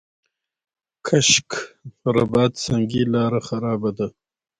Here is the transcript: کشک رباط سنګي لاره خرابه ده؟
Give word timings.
کشک 1.07 1.49
رباط 2.15 2.53
سنګي 2.65 3.03
لاره 3.13 3.39
خرابه 3.47 3.91
ده؟ 3.97 4.07